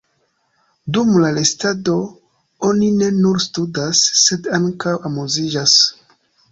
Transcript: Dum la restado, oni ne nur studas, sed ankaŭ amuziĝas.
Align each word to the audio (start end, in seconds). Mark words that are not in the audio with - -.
Dum 0.97 1.11
la 1.23 1.29
restado, 1.35 1.99
oni 2.71 2.91
ne 3.03 3.13
nur 3.21 3.41
studas, 3.47 4.05
sed 4.25 4.53
ankaŭ 4.61 5.01
amuziĝas. 5.13 5.81